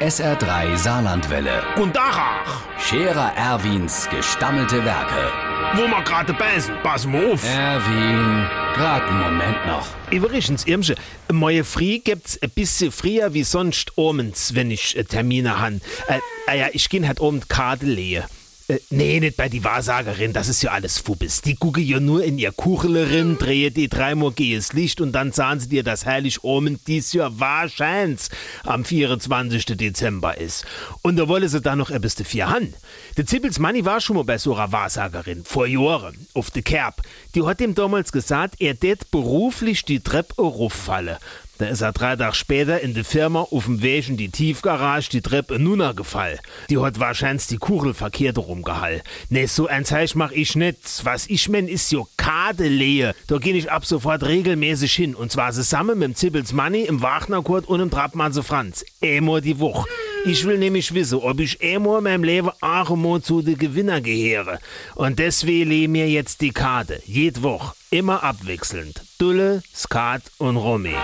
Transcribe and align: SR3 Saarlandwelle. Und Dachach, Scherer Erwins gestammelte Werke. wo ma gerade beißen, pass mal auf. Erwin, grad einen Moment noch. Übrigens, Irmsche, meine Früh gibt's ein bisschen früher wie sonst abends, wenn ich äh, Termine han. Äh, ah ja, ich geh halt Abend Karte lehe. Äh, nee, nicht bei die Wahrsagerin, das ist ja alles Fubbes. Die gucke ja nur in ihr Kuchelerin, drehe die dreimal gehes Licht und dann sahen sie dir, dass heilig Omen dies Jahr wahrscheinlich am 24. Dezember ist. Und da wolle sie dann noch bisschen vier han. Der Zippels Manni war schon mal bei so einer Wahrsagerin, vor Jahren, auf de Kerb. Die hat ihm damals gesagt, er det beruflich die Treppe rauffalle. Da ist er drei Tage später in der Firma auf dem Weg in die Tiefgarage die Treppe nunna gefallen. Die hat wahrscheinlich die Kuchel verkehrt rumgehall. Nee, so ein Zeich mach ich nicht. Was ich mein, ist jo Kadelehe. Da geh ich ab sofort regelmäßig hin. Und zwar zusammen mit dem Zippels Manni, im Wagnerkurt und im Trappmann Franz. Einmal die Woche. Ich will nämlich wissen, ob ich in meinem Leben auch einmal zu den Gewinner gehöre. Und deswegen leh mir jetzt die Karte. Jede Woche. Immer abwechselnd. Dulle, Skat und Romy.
SR3 0.00 0.76
Saarlandwelle. 0.76 1.62
Und 1.76 1.96
Dachach, 1.96 2.62
Scherer 2.78 3.32
Erwins 3.36 4.08
gestammelte 4.08 4.84
Werke. 4.84 5.32
wo 5.74 5.88
ma 5.88 6.00
gerade 6.02 6.32
beißen, 6.32 6.72
pass 6.84 7.04
mal 7.04 7.32
auf. 7.32 7.44
Erwin, 7.44 8.46
grad 8.74 9.02
einen 9.02 9.20
Moment 9.20 9.66
noch. 9.66 9.86
Übrigens, 10.12 10.64
Irmsche, 10.66 10.94
meine 11.32 11.64
Früh 11.64 11.98
gibt's 11.98 12.40
ein 12.40 12.50
bisschen 12.50 12.92
früher 12.92 13.34
wie 13.34 13.42
sonst 13.42 13.92
abends, 13.98 14.54
wenn 14.54 14.70
ich 14.70 14.96
äh, 14.96 15.02
Termine 15.02 15.58
han. 15.58 15.80
Äh, 16.06 16.20
ah 16.46 16.54
ja, 16.54 16.66
ich 16.72 16.88
geh 16.88 17.04
halt 17.04 17.20
Abend 17.20 17.48
Karte 17.48 17.86
lehe. 17.86 18.24
Äh, 18.70 18.80
nee, 18.90 19.18
nicht 19.18 19.38
bei 19.38 19.48
die 19.48 19.64
Wahrsagerin, 19.64 20.34
das 20.34 20.48
ist 20.48 20.62
ja 20.62 20.72
alles 20.72 20.98
Fubbes. 20.98 21.40
Die 21.40 21.54
gucke 21.54 21.80
ja 21.80 22.00
nur 22.00 22.22
in 22.22 22.36
ihr 22.36 22.52
Kuchelerin, 22.52 23.38
drehe 23.38 23.70
die 23.70 23.88
dreimal 23.88 24.30
gehes 24.30 24.74
Licht 24.74 25.00
und 25.00 25.12
dann 25.12 25.32
sahen 25.32 25.58
sie 25.58 25.70
dir, 25.70 25.82
dass 25.82 26.04
heilig 26.04 26.44
Omen 26.44 26.78
dies 26.86 27.14
Jahr 27.14 27.40
wahrscheinlich 27.40 28.28
am 28.64 28.84
24. 28.84 29.64
Dezember 29.64 30.36
ist. 30.36 30.66
Und 31.00 31.16
da 31.16 31.28
wolle 31.28 31.48
sie 31.48 31.62
dann 31.62 31.78
noch 31.78 31.90
bisschen 31.98 32.26
vier 32.26 32.50
han. 32.50 32.74
Der 33.16 33.24
Zippels 33.24 33.58
Manni 33.58 33.86
war 33.86 34.02
schon 34.02 34.16
mal 34.16 34.24
bei 34.24 34.36
so 34.36 34.54
einer 34.54 34.70
Wahrsagerin, 34.70 35.44
vor 35.44 35.66
Jahren, 35.66 36.26
auf 36.34 36.50
de 36.50 36.60
Kerb. 36.60 37.00
Die 37.34 37.44
hat 37.44 37.62
ihm 37.62 37.74
damals 37.74 38.12
gesagt, 38.12 38.56
er 38.58 38.74
det 38.74 39.10
beruflich 39.10 39.86
die 39.86 40.00
Treppe 40.00 40.42
rauffalle. 40.42 41.18
Da 41.58 41.66
ist 41.66 41.80
er 41.80 41.92
drei 41.92 42.16
Tage 42.16 42.34
später 42.34 42.80
in 42.80 42.94
der 42.94 43.04
Firma 43.04 43.40
auf 43.40 43.64
dem 43.64 43.82
Weg 43.82 44.08
in 44.08 44.16
die 44.16 44.28
Tiefgarage 44.28 45.10
die 45.10 45.20
Treppe 45.20 45.58
nunna 45.58 45.92
gefallen. 45.92 46.38
Die 46.70 46.78
hat 46.78 47.00
wahrscheinlich 47.00 47.48
die 47.48 47.58
Kuchel 47.58 47.94
verkehrt 47.94 48.38
rumgehall. 48.38 49.02
Nee, 49.28 49.46
so 49.46 49.66
ein 49.66 49.84
Zeich 49.84 50.14
mach 50.14 50.30
ich 50.30 50.54
nicht. 50.54 50.78
Was 51.04 51.26
ich 51.26 51.48
mein, 51.48 51.66
ist 51.66 51.90
jo 51.90 52.06
Kadelehe. 52.16 53.14
Da 53.26 53.38
geh 53.38 53.52
ich 53.52 53.70
ab 53.70 53.84
sofort 53.84 54.24
regelmäßig 54.24 54.94
hin. 54.94 55.14
Und 55.14 55.32
zwar 55.32 55.52
zusammen 55.52 55.98
mit 55.98 56.08
dem 56.08 56.14
Zippels 56.14 56.52
Manni, 56.52 56.82
im 56.82 57.02
Wagnerkurt 57.02 57.66
und 57.66 57.80
im 57.80 57.90
Trappmann 57.90 58.32
Franz. 58.32 58.84
Einmal 59.02 59.40
die 59.40 59.58
Woche. 59.58 59.88
Ich 60.24 60.44
will 60.44 60.58
nämlich 60.58 60.94
wissen, 60.94 61.18
ob 61.18 61.40
ich 61.40 61.60
in 61.60 61.82
meinem 61.82 62.22
Leben 62.22 62.50
auch 62.60 62.90
einmal 62.90 63.22
zu 63.22 63.42
den 63.42 63.58
Gewinner 63.58 64.00
gehöre. 64.00 64.58
Und 64.94 65.18
deswegen 65.18 65.70
leh 65.70 65.88
mir 65.88 66.08
jetzt 66.08 66.40
die 66.40 66.52
Karte. 66.52 67.00
Jede 67.04 67.42
Woche. 67.42 67.74
Immer 67.90 68.22
abwechselnd. 68.22 69.02
Dulle, 69.18 69.62
Skat 69.74 70.22
und 70.38 70.56
Romy. 70.56 70.94